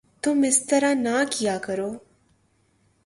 [0.23, 1.91] تم اس طرح نہ کیا کرو